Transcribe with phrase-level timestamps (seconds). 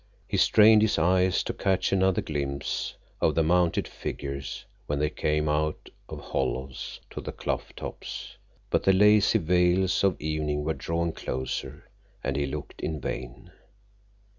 [0.27, 5.47] He strained his eyes to catch another glimpse of the mounted figures when they came
[5.47, 8.35] up out of hollows to the clough tops,
[8.71, 11.87] but the lacy veils of evening were drawing closer,
[12.23, 13.51] and he looked in vain.